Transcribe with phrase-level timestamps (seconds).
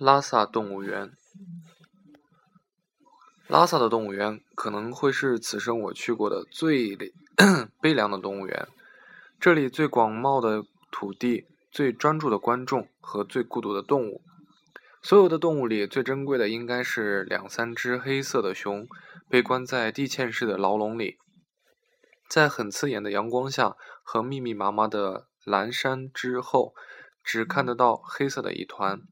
[0.00, 1.12] 拉萨动物园，
[3.46, 6.96] 拉萨的动物园可能会是此生我去过的最
[7.82, 8.66] 悲凉的动物园。
[9.38, 14.22] 这里最广袤的土地、最专注的观众和最孤独的动物。
[15.02, 18.88] 所有的动物里最珍贵的应该是两三只黑色的熊，
[19.28, 21.18] 被关在地嵌式的牢笼里，
[22.26, 26.72] 在很刺眼的阳光下和密密麻麻的蓝山之后，
[27.22, 29.02] 只看得到黑色的一团。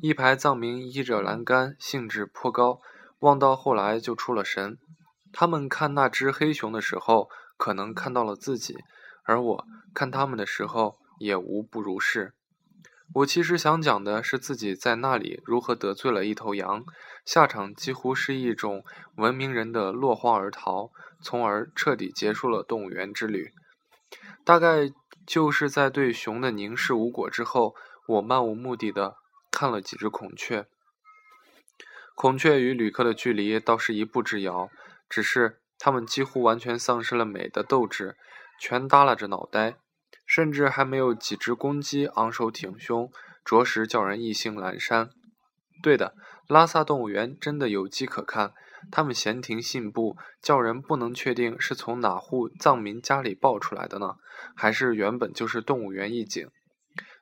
[0.00, 2.80] 一排藏民依着栏杆，兴致颇高，
[3.18, 4.78] 望到后来就出了神。
[5.32, 8.76] 他们看那只黑熊的时候，可能看到了自己，
[9.24, 12.32] 而我看他们的时候，也无不如是。
[13.14, 16.84] 我其实想讲的是自己在那里如何得罪了一头羊，
[17.24, 18.84] 下场几乎是一种
[19.16, 20.90] 文明人的落荒而逃，
[21.22, 23.50] 从而彻底结束了动物园之旅。
[24.44, 24.90] 大概
[25.26, 27.74] 就是在对熊的凝视无果之后，
[28.06, 29.16] 我漫无目的的。
[29.50, 30.66] 看了几只孔雀，
[32.14, 34.70] 孔雀与旅客的距离倒是一步之遥，
[35.08, 38.16] 只是它们几乎完全丧失了美的斗志，
[38.60, 39.76] 全耷拉着脑袋，
[40.26, 43.10] 甚至还没有几只公鸡昂首挺胸，
[43.44, 45.10] 着实叫人意兴阑珊。
[45.82, 46.14] 对的，
[46.46, 48.52] 拉萨动物园真的有鸡可看，
[48.90, 54.16] 它们闲庭信步，叫人不能确定是从哪户藏民家里抱出来的呢，
[54.54, 56.48] 还是原本就是动物园一景。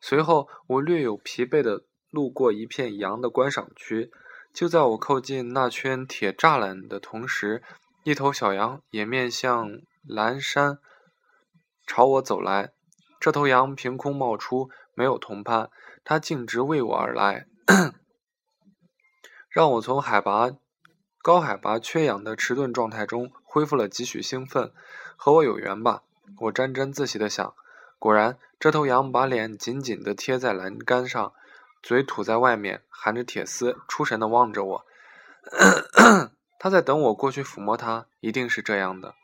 [0.00, 1.84] 随后，我略有疲惫的。
[2.14, 4.12] 路过一片羊的观赏区，
[4.52, 7.62] 就在我靠近那圈铁栅栏的同时，
[8.04, 10.78] 一头小羊也面向蓝山
[11.84, 12.72] 朝我走来。
[13.18, 15.70] 这头羊凭空冒出，没有同伴，
[16.04, 17.46] 它径直为我而来，
[19.50, 20.50] 让我从海拔
[21.20, 24.72] 高海拔缺氧的迟钝状态中恢复了几许兴奋。
[25.16, 26.02] 和我有缘吧，
[26.42, 27.54] 我沾沾自喜地想。
[27.98, 31.32] 果然，这头羊把脸紧紧地贴在栏杆上。
[31.84, 34.86] 嘴吐在外面，含着铁丝，出神的望着我。
[36.58, 39.14] 他在等我过去抚摸他，一定是这样的。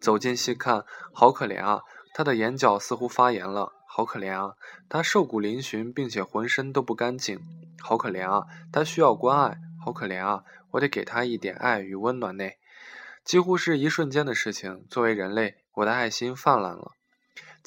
[0.00, 1.82] 走近细看，好可怜啊！
[2.14, 4.54] 他的眼角似乎发炎了，好可怜啊！
[4.88, 7.38] 他瘦骨嶙峋，并且浑身都不干净，
[7.82, 8.46] 好可怜啊！
[8.72, 10.44] 他需要关爱，好可怜啊！
[10.70, 12.48] 我得给他一点爱与温暖呢。
[13.22, 14.86] 几乎是一瞬间的事情。
[14.88, 16.92] 作为人类，我的爱心泛滥了。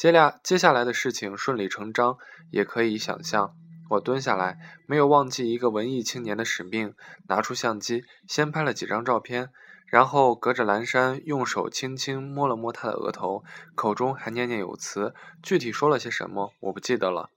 [0.01, 2.17] 接下接下来的事情顺理成章，
[2.50, 3.53] 也可以想象。
[3.88, 4.57] 我蹲下来，
[4.88, 6.95] 没有忘记一个文艺青年的使命，
[7.28, 9.51] 拿出相机，先拍了几张照片，
[9.85, 13.44] 然后隔着栏山，用手轻轻摸了摸他的额头，
[13.75, 15.13] 口中还念念有词。
[15.44, 17.29] 具体说了些什么，我不记得了，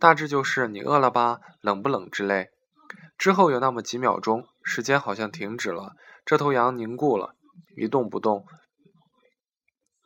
[0.00, 1.38] 大致就是“你饿了吧？
[1.60, 2.50] 冷不冷？”之类。
[3.16, 5.94] 之后有那么几秒钟，时间好像停止了，
[6.24, 7.36] 这头羊凝固了，
[7.76, 8.44] 一动不动。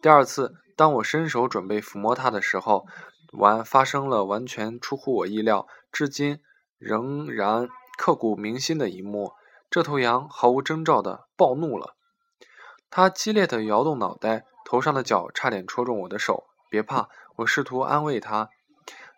[0.02, 0.56] 第二次。
[0.76, 2.86] 当我伸手准备抚摸它的时候，
[3.32, 6.40] 完发生了完全出乎我意料，至今
[6.78, 9.32] 仍然刻骨铭心的一幕。
[9.70, 11.96] 这头羊毫无征兆地暴怒了，
[12.90, 16.44] 它激烈地摇动脑袋，头上的角差点戳中我的手。
[16.70, 18.50] 别怕，我试图安慰它，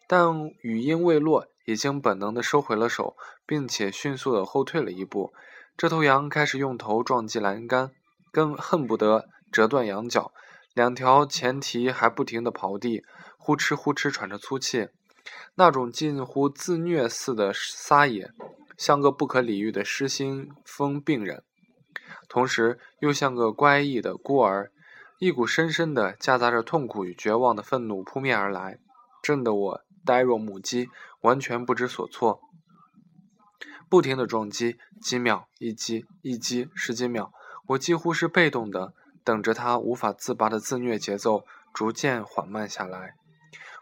[0.07, 5.33] 但语音未落，已经本能地收回了手，并且迅速地后退了一步。
[5.77, 7.91] 这头羊开始用头撞击栏杆，
[8.33, 10.33] 更恨不得折断羊角。
[10.77, 13.03] 两条前蹄还不停地刨地，
[13.39, 14.91] 呼哧呼哧喘着粗气，
[15.55, 18.31] 那种近乎自虐似的撒野，
[18.77, 21.43] 像个不可理喻的失心疯病人，
[22.29, 24.71] 同时又像个乖异的孤儿。
[25.19, 28.79] 一股深深的夹杂着痛苦与绝望的愤怒扑面而来，
[29.23, 30.91] 震得我呆若木鸡，
[31.23, 32.43] 完全不知所措。
[33.89, 37.33] 不停的撞击，几秒一击，一击十几秒，
[37.69, 38.93] 我几乎是被动的。
[39.27, 41.45] 等着他无法自拔的自虐节奏
[41.75, 43.15] 逐渐缓慢下来，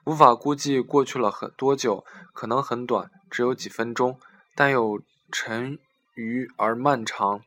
[0.06, 4.18] 无法估计过去了很多久，可能很短，只有几分钟，
[4.54, 5.78] 但又沉
[6.14, 7.42] 郁而漫长，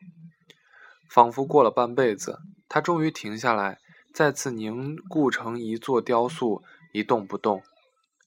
[1.10, 2.38] 仿佛过了半辈子。
[2.68, 3.78] 他终于停下来，
[4.14, 7.64] 再次凝固成一座雕塑，一动不动。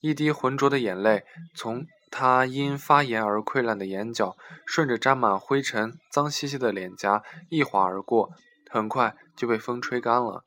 [0.02, 1.24] 一滴浑浊的眼泪
[1.56, 4.36] 从他因发炎而溃烂的眼角，
[4.66, 8.32] 顺着沾满灰尘、脏兮兮的脸颊一滑而过。
[8.70, 10.46] 很快就被风吹干了，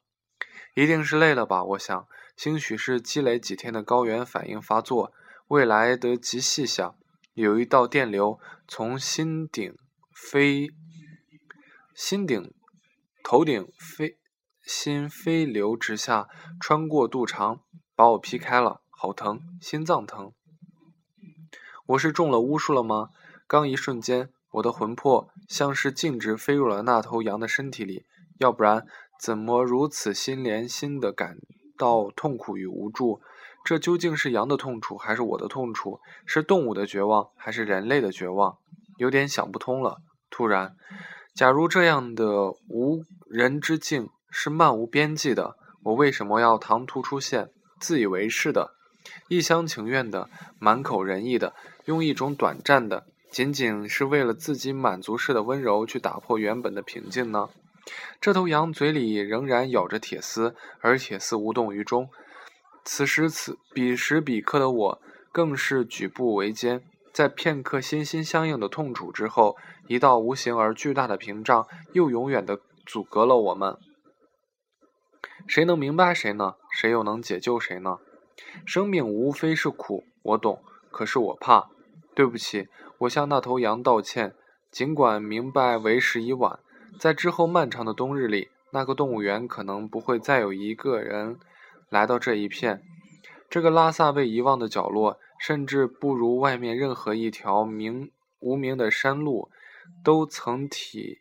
[0.76, 1.64] 一定是累了吧？
[1.64, 2.06] 我想，
[2.36, 5.12] 兴许是积累几天的高原反应发作。
[5.48, 6.96] 未来得及细想，
[7.32, 8.38] 有一道电流
[8.68, 9.76] 从心顶
[10.14, 10.68] 飞，
[11.92, 12.54] 心顶
[13.24, 14.16] 头顶飞，
[14.62, 16.28] 心飞流直下，
[16.60, 17.62] 穿过肚肠，
[17.96, 20.32] 把我劈开了，好疼，心脏疼。
[21.86, 23.08] 我是中了巫术了吗？
[23.48, 28.06] 刚一瞬间，我的魂魄像是径直飞入了那头羊的身体里。
[28.38, 28.86] 要不然，
[29.20, 31.36] 怎么如此心连心的感
[31.78, 33.20] 到痛苦与无助？
[33.64, 35.98] 这究竟是羊的痛楚，还是我的痛楚？
[36.26, 38.58] 是动物的绝望，还是人类的绝望？
[38.98, 39.98] 有点想不通了。
[40.28, 40.76] 突然，
[41.34, 47.50] 假如这样的无人之境是漫无边际的，我为什么要唐突出现，
[47.80, 48.74] 自以为是的，
[49.28, 50.28] 一厢情愿的，
[50.58, 51.54] 满口仁义的，
[51.86, 57.48] 用一种短暂的，仅仅是为了自己满足式的温柔去打破原本的平静呢？
[58.20, 62.08] 这头羊嘴里仍然咬着铁丝，而铁丝无动于衷。
[62.84, 65.02] 此时此彼时彼刻的我，
[65.32, 66.82] 更是举步维艰。
[67.12, 73.76] 在片刻心心相印的痛楚之后，一道无形而巨大的屏障又永远的阻隔了我们。
[75.46, 76.54] 谁能明白谁呢？
[76.72, 77.98] 谁又能解救谁呢？
[78.66, 81.68] 生命无非是苦，我懂，可是我怕。
[82.14, 84.34] 对不起，我向那头羊道歉。
[84.70, 86.58] 尽管明白为时已晚，
[86.98, 91.38] 在之后漫长的冬日里，那个动物园可能不会再有一个人。
[91.90, 92.82] 来到这一片，
[93.48, 98.10] 这个拉萨被遗忘的角落，甚至不如外面任何一条名
[98.40, 99.50] 无名的山路，
[100.02, 101.18] 都曾体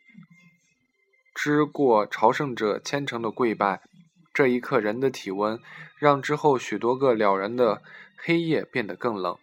[1.34, 3.82] 知过朝圣者虔诚的跪拜。
[4.32, 5.60] 这一刻，人的体温
[5.96, 7.82] 让之后许多个了然的
[8.16, 9.36] 黑夜变得更冷。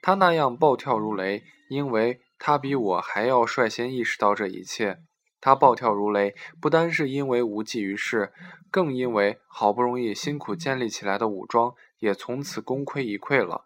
[0.00, 4.98] 他那样暴跳如雷，因为他比我还要率先意识到这一切。
[5.42, 8.32] 他暴跳如雷，不单是因为无济于事，
[8.70, 13.64] 更因为好不容易辛苦建立起来的武装也从此功亏一篑了。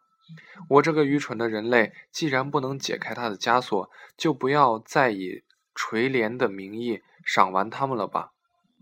[0.70, 5.44] 我这个愚蠢的人类，既然不能解开他的枷锁，就不要再以
[5.75, 8.32] 垂怜的名义赏玩他们了吧。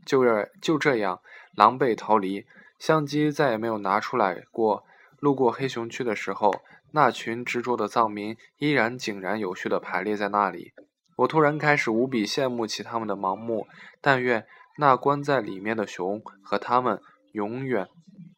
[0.07, 1.21] 就这就这样，
[1.57, 2.47] 狼狈逃离，
[2.79, 4.85] 相机再也没有拿出来过。
[5.19, 6.63] 路过黑熊区的时候，
[6.93, 10.73] 那群执着的藏民依然井然有序地排列在那里。
[11.17, 13.67] 我突然开始无比羡慕起他们的盲目，
[14.01, 14.47] 但愿
[14.79, 17.01] 那关在里面的熊和他们
[17.33, 17.89] 永远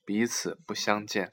[0.05, 1.33] 彼此不相见。